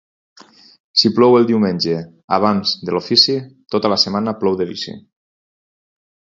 [1.01, 1.97] Si plou el diumenge
[2.37, 3.37] abans de l'ofici,
[3.77, 4.97] tota la setmana plou de vici.